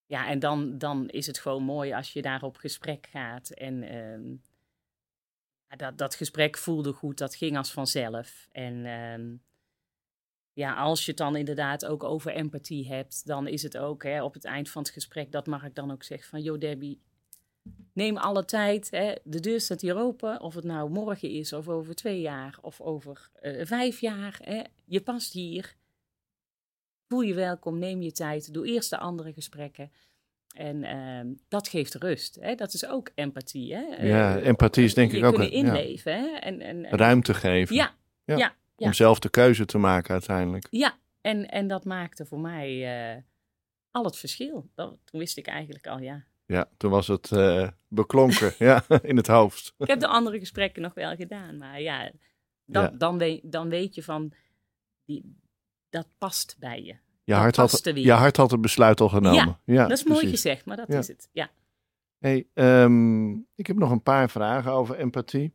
[0.06, 3.50] ja, en dan, dan is het gewoon mooi als je daar op gesprek gaat.
[3.50, 4.36] En ehm,
[5.78, 8.48] dat, dat gesprek voelde goed, dat ging als vanzelf.
[8.52, 9.36] En ehm,
[10.54, 14.24] ja, als je het dan inderdaad ook over empathie hebt, dan is het ook hè,
[14.24, 16.42] op het eind van het gesprek dat Mark dan ook zegt van...
[16.42, 17.02] Joh Debbie,
[17.94, 20.42] neem alle tijd, hè, de deur staat hier open.
[20.42, 24.40] Of het nou morgen is, of over twee jaar, of over eh, vijf jaar.
[24.44, 25.76] Hè, je past hier
[27.08, 29.92] voel je welkom, neem je tijd, doe eerst de andere gesprekken.
[30.56, 32.36] En ehm, dat geeft rust.
[32.42, 32.56] Hè?
[32.56, 33.74] Dat is ook empathie.
[33.76, 33.82] Hè?
[34.06, 35.50] Ja, Eh, empathie is denk ik ook een- ja.
[35.52, 36.14] inleven.
[36.14, 36.28] Hè?
[36.38, 37.76] En, en, en- ruimte geven.
[37.76, 37.96] Ja,
[38.26, 38.38] Ja.
[38.38, 38.86] ja, ja.
[38.86, 40.68] Om zelf de keuze te maken uiteindelijk.
[40.70, 40.98] ja.
[41.22, 42.70] En, en dat maakte voor mij
[43.16, 43.22] eh,
[43.92, 44.70] al het verschil.
[44.76, 46.24] Dat, toen wist ik eigenlijk al, ja.
[46.46, 49.74] Ja, toen was het eh, beklonken ja, in het hoofd.
[49.78, 52.12] Ik heb de andere gesprekken nog wel gedaan, maar ja,
[52.66, 52.90] dan, Ja.
[52.90, 54.34] Dan, weet, dan weet je van,
[55.06, 55.36] die,
[55.90, 56.96] dat past bij je.
[57.24, 59.60] Je hart, had, je hart had het besluit al genomen.
[59.66, 60.42] Ja, dat is mooi precies.
[60.42, 60.98] gezegd, maar dat Ja.
[60.98, 61.30] is het.
[61.32, 61.50] Ja.
[62.20, 65.54] Hey, ehm, ik heb nog een paar vragen over empathie.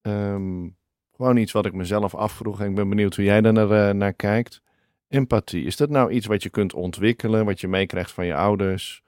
[0.00, 0.68] Ehm,
[1.16, 3.94] gewoon iets wat ik mezelf afvroeg en ik ben benieuwd hoe jij daar naar, eh,
[3.94, 4.62] naar kijkt.
[5.08, 9.02] Empathie, is dat nou iets wat je kunt ontwikkelen, wat je meekrijgt van je ouders?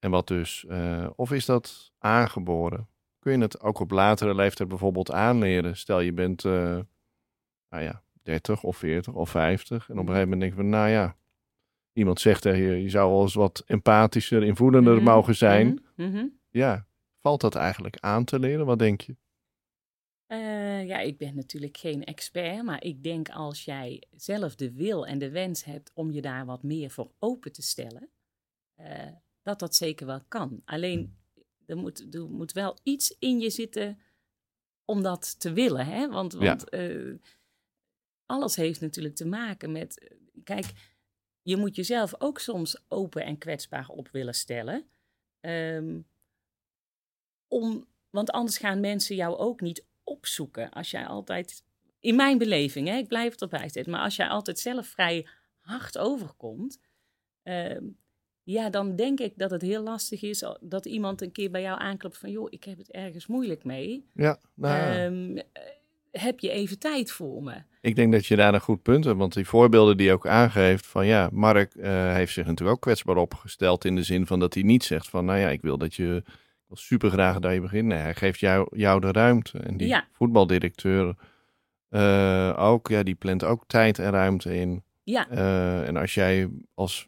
[0.00, 2.88] En wat dus, eh, of is dat aangeboren?
[3.18, 5.76] Kun je het ook op latere leeftijd bijvoorbeeld aanleren?
[5.76, 6.78] Stel je bent, eh,
[7.68, 10.68] nou ja, 30 of 40 of 50 en op een gegeven moment denk je van,
[10.68, 11.16] nou ja,
[11.92, 15.82] iemand zegt tegen je, je zou wel eens wat empathischer, invoelender Mhm, mogen zijn.
[15.96, 16.26] mhm, mhm.
[16.50, 16.86] Ja,
[17.18, 18.66] valt dat eigenlijk aan te leren?
[18.66, 19.16] Wat denk je?
[20.26, 25.06] Eh, ja, ik ben natuurlijk geen expert, maar ik denk als jij zelf de wil
[25.06, 28.08] en de wens hebt om je daar wat meer voor open te stellen,
[28.74, 29.06] eh,
[29.50, 30.62] dat dat zeker wel kan.
[30.64, 31.16] Alleen
[31.66, 34.00] er moet, er moet wel iets in je zitten
[34.84, 36.08] om dat te willen, hè?
[36.08, 36.38] Want, Ja.
[36.38, 37.14] want eh,
[38.26, 40.72] alles heeft natuurlijk te maken met, eh, kijk,
[41.42, 44.90] je moet jezelf ook soms open en kwetsbaar op willen stellen.
[45.40, 46.00] Ehm,
[47.48, 50.70] om, want anders gaan mensen jou ook niet opzoeken.
[50.70, 51.64] Als jij altijd,
[52.00, 55.26] in mijn beleving, hè, ik blijf het erbij zetten, maar als jij altijd zelf vrij
[55.60, 56.80] hard overkomt,
[57.42, 57.84] ehm,
[58.42, 61.80] ja, dan denk ik dat het heel lastig is dat iemand een keer bij jou
[61.80, 64.06] aanklopt van, joh, ik heb het ergens moeilijk mee.
[64.14, 65.62] Ja, nou, Ehm, eh,
[66.10, 67.54] heb je even tijd voor me?
[67.80, 69.18] ik denk dat je daar een goed punt hebt.
[69.18, 72.82] Want die voorbeelden die je ook aangeeft van ja, Mark eh, heeft zich natuurlijk ook
[72.82, 75.78] kwetsbaar opgesteld in de zin van dat hij niet zegt van nou ja, ik wil
[75.78, 77.86] dat je ik wil super graag dat je begint.
[77.86, 79.58] Nee, hij geeft jou, jou de ruimte.
[79.58, 80.06] En die Ja.
[80.12, 81.14] voetbaldirecteur
[81.88, 84.82] eh, ook, ja, die plant ook tijd en ruimte in.
[85.10, 87.06] Ja, Eh, en als jij als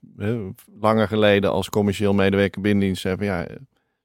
[0.81, 3.47] langer geleden als commercieel medewerker binnendienst zegt van ja,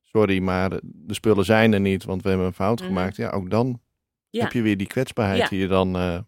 [0.01, 2.87] sorry, maar de spullen zijn er niet, want we hebben een fout Mhm.
[2.87, 3.15] gemaakt.
[3.15, 3.81] Ja, ook dan
[4.29, 4.43] ja.
[4.43, 5.47] heb je weer die kwetsbaarheid Ja.
[5.47, 5.95] die je dan.
[5.95, 6.19] eh,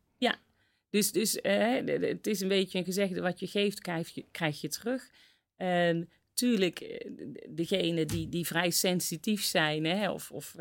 [0.92, 4.62] Dus, dus eh, het is een beetje een gezegde, wat je geeft, krijg je, krijg
[4.62, 5.10] je terug.
[5.56, 10.56] En tuurlijk, de- degenen die, die vrij sensitief zijn, hè, of, of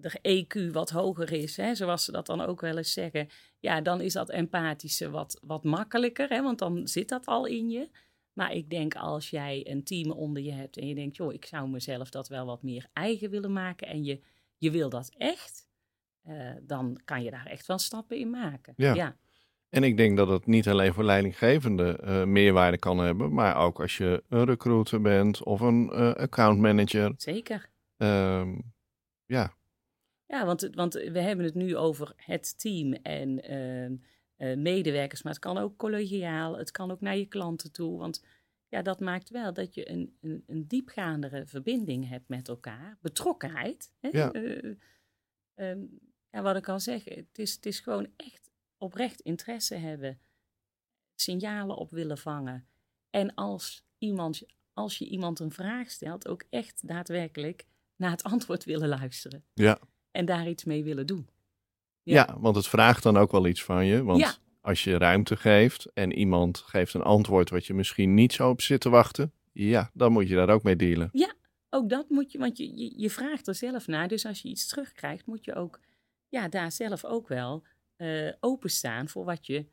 [0.00, 3.28] de EQ wat hoger is, hè, zoals ze dat dan ook wel eens zeggen,
[3.60, 7.70] ja, dan is dat empathische wat, wat makkelijker, hè, want dan zit dat al in
[7.70, 7.88] je.
[8.32, 11.44] Maar ik denk als jij een team onder je hebt en je denkt, joh, ik
[11.44, 14.20] zou mezelf dat wel wat meer eigen willen maken en je,
[14.56, 15.66] je wil dat echt,
[16.22, 18.72] eh, dan kan je daar echt wel stappen in maken.
[18.76, 18.94] Ja.
[18.94, 19.16] ja.
[19.68, 23.80] En ik denk dat het niet alleen voor leidinggevende eh, meerwaarde kan hebben, maar ook
[23.80, 27.12] als je een recruiter bent of een eh account manager.
[27.16, 27.68] Zeker.
[27.96, 28.58] Ehm,
[29.26, 29.54] ja,
[30.32, 33.96] Ja, want, want we hebben het nu over het team en ehm,
[34.36, 37.98] eh, medewerkers, maar het kan ook collegiaal, het kan ook naar je klanten toe.
[37.98, 38.24] Want
[38.68, 43.92] ja, dat maakt wel dat je een, een, een diepgaandere verbinding hebt met elkaar, betrokkenheid.
[44.00, 44.08] Hè?
[44.08, 44.32] Ja.
[44.32, 44.74] Eh,
[45.54, 45.80] ehm,
[46.30, 50.20] ja, wat ik al zeg, het is, het is gewoon echt oprecht interesse hebben,
[51.14, 52.66] signalen op willen vangen.
[53.10, 54.42] En als, iemand,
[54.72, 57.66] als je iemand een vraag stelt, ook echt daadwerkelijk
[57.96, 59.78] naar het antwoord willen luisteren ja.
[60.12, 61.28] En daar iets mee willen doen.
[62.02, 62.36] Ja.
[62.40, 64.04] want het vraagt dan ook wel iets van je.
[64.04, 64.34] Want Ja.
[64.60, 68.60] als je ruimte geeft en iemand geeft een antwoord wat je misschien niet zo op
[68.60, 71.10] zit te wachten, ja, dan moet je daar ook mee dealen.
[71.74, 74.08] Ook dat moet je, want je, je, je vraagt er zelf naar.
[74.08, 75.80] Dus als je iets terugkrijgt, moet je ook
[76.28, 77.62] ja, daar zelf ook wel
[77.96, 79.66] eh, openstaan voor wat je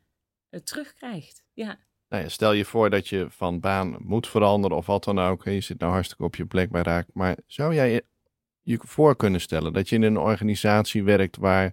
[0.48, 1.44] eh, terugkrijgt.
[1.52, 5.18] Ja, Nou ja, stel je voor dat je van baan moet veranderen of wat dan
[5.18, 5.44] ook.
[5.44, 7.06] Je zit nou hartstikke op je plek bij Raak.
[7.12, 8.02] Maar zou jij
[8.70, 11.72] je- voor kunnen stellen dat je in een organisatie werkt waar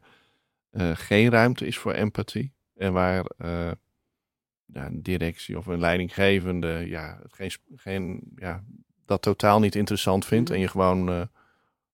[0.69, 2.53] eh, geen ruimte is voor empathie?
[2.75, 3.71] En waar eh,
[4.65, 8.63] ja, een directie of een leidinggevende ja, geen, geen, ja,
[9.05, 10.49] dat totaal niet interessant vindt.
[10.49, 10.53] Mhm.
[10.57, 11.21] En je gewoon eh,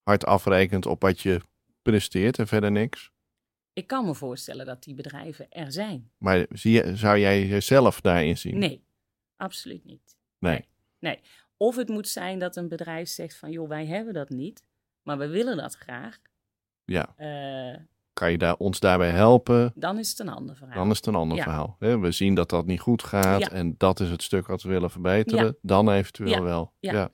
[0.03, 1.41] hard afrekent op wat je
[1.81, 3.11] presteert en verder niks.
[3.73, 6.11] ik kan me voorstellen dat die bedrijven er zijn.
[6.17, 8.57] Maar zie je, zou jij jezelf daarin zien?
[8.57, 8.83] Nee,
[9.35, 10.17] absoluut niet.
[10.39, 10.65] Nee.
[10.99, 11.19] Nee.
[11.57, 14.63] Of het moet zijn dat een bedrijf zegt van, joh, wij hebben dat niet,
[15.03, 16.19] maar we willen dat graag.
[16.85, 17.13] Ja.
[17.17, 17.79] Eh,
[18.13, 19.71] Kan je daar, ons daarbij helpen?
[19.75, 20.75] dan is het een ander verhaal.
[20.75, 21.43] Dan is het een ander Ja.
[21.43, 21.75] verhaal.
[21.79, 23.49] We zien dat dat niet goed gaat Ja.
[23.51, 25.45] en dat is het stuk wat we willen verbeteren.
[25.45, 25.53] Ja.
[25.61, 26.73] Dan eventueel wel.
[26.79, 27.11] Ja.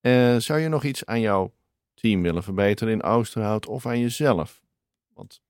[0.00, 1.54] Eh, zou je nog iets aan jouw
[1.94, 4.62] team willen verbeteren in Oosterhout of aan jezelf?
[5.08, 5.42] Want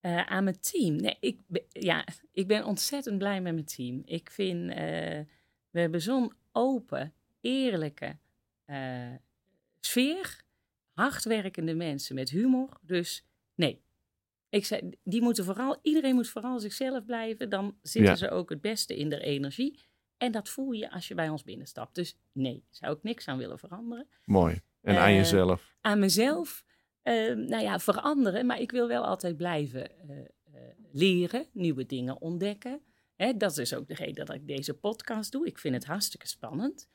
[0.00, 0.96] Eh, aan mijn team.
[0.96, 4.02] Nee, ik, ben- ja, ik ben ontzettend blij met mijn team.
[4.04, 4.76] Ik vind, eh,
[5.70, 8.16] we hebben zo'n open, eerlijke
[9.80, 10.42] sfeer.
[10.94, 12.68] Hardwerkende mensen met humor.
[12.82, 13.82] Dus nee,
[14.48, 17.48] ik zei, die moeten vooral, iedereen moet vooral zichzelf blijven.
[17.50, 18.16] Dan zitten Ja.
[18.16, 19.80] ze ook het beste in de energie.
[20.16, 21.94] En dat voel je als je bij ons binnenstapt.
[21.94, 24.60] Dus nee, zou ik niks aan willen veranderen mooi.
[24.80, 25.76] En aan Eh, jezelf.
[25.80, 26.64] aan mezelf,
[27.02, 28.46] eh, nou ja, veranderen.
[28.46, 30.60] Maar ik wil wel altijd blijven eh, eh,
[30.92, 32.80] leren, nieuwe dingen ontdekken.
[33.16, 35.46] Hè, dat is ook de reden dat ik deze podcast doe.
[35.46, 36.88] Ik vind het hartstikke spannend.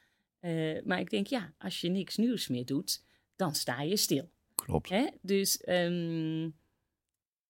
[0.83, 3.03] Maar ik denk, ja, als je niks nieuws meer doet,
[3.39, 4.30] dan sta je stil.
[4.56, 4.89] Klopt.
[4.89, 5.08] Hè?
[5.21, 6.49] Dus ehm,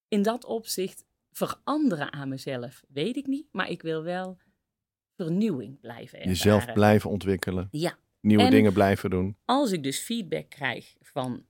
[0.07, 3.47] in dat opzicht veranderen aan mezelf, weet ik niet.
[3.51, 4.37] Maar ik wil wel
[5.15, 6.27] vernieuwing blijven ervaren.
[6.37, 7.67] Jezelf blijven ontwikkelen.
[7.71, 9.37] Ja, Nieuwe En- dingen blijven doen.
[9.45, 11.45] als ik dus feedback krijg van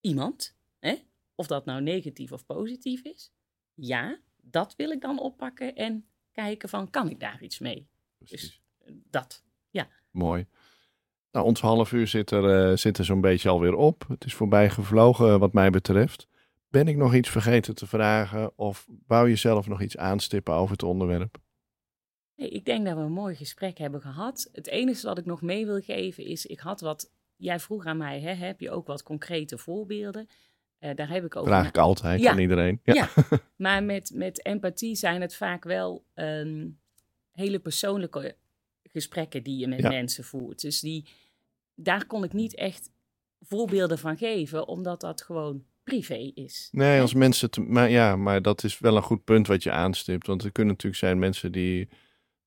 [0.00, 0.94] iemand, hè,
[1.34, 3.32] of dat nou negatief of positief is,
[3.74, 7.88] ja, dat wil ik dan oppakken en kijken van, kan ik daar iets mee?
[8.18, 8.60] precies.
[9.10, 9.42] Dat.
[10.10, 10.46] Mooi.
[11.32, 14.04] Nou, ons half uur zit er, eh, zit er zo'n beetje alweer op.
[14.08, 16.28] Het is voorbij gevlogen wat mij betreft.
[16.68, 20.72] Ben ik nog iets vergeten te vragen of wou je zelf nog iets aanstippen over
[20.72, 21.38] het onderwerp?
[22.36, 24.48] Nee, ik denk dat we een mooi gesprek hebben gehad.
[24.52, 27.96] Het enige wat ik nog mee wil geven is, ik had wat, jij vroeg aan
[27.96, 30.26] mij, hè, heb je ook wat concrete voorbeelden?
[30.78, 31.50] Eh, daar heb ik over.
[31.50, 32.30] Vraag ik altijd Ja.
[32.30, 32.80] aan iedereen.
[32.84, 33.08] Ja.
[33.56, 36.68] Maar met, met empathie zijn het vaak wel ehm,
[37.32, 38.36] hele persoonlijke
[38.92, 39.88] gesprekken die je met Ja.
[39.88, 40.60] mensen voert.
[40.60, 41.08] Dus die,
[41.74, 42.90] daar kon ik niet echt
[43.40, 46.68] voorbeelden van geven, omdat dat gewoon privé is.
[46.72, 47.50] Nee, als mensen.
[47.50, 50.26] Te, maar ja, maar dat is wel een goed punt wat je aanstipt.
[50.26, 51.88] Want er kunnen natuurlijk zijn mensen die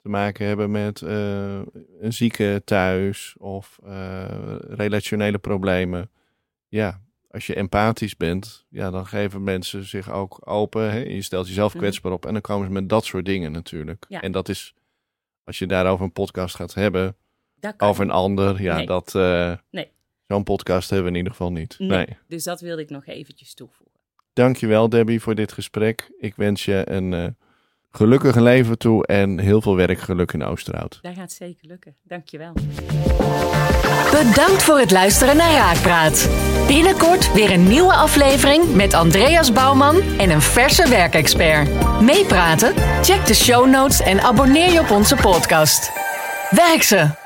[0.02, 1.62] te maken hebben met eh,
[2.00, 6.10] een zieke thuis of eh, relationele problemen.
[6.68, 10.92] Ja, als je empathisch bent, ja, dan geven mensen zich ook open.
[10.92, 10.98] Hè?
[10.98, 11.82] Je stelt jezelf Mhm.
[11.82, 14.06] kwetsbaar op en dan komen ze met dat soort dingen natuurlijk.
[14.10, 14.22] Ja.
[14.22, 14.74] En dat is,
[15.44, 17.16] als je daarover een podcast gaat hebben,
[17.78, 18.86] over een ander, ja, Nee.
[18.86, 19.16] dat.
[19.16, 19.92] eh, Nee.
[20.28, 21.76] Zo'n podcast hebben we in ieder geval niet.
[21.80, 21.90] Nee.
[21.90, 22.18] nee.
[22.28, 24.00] Dus dat wilde ik nog eventjes toevoegen.
[24.34, 26.12] Dankjewel Debbie voor dit gesprek.
[26.20, 27.28] Ik wens je een eh,
[27.98, 31.00] gelukkig leven toe en heel veel werkgeluk in Oosterhout.
[31.02, 31.96] Dat gaat zeker lukken.
[32.04, 32.54] Dankjewel.
[34.12, 36.30] Bedankt voor het luisteren naar Raakpraat.
[36.68, 41.70] Binnenkort weer een nieuwe aflevering met Andreas Bouwman en een verse werkexpert.
[42.02, 42.74] Meepraten?
[43.02, 45.92] Check de show notes en abonneer je op onze podcast.
[46.50, 47.23] Werk ze!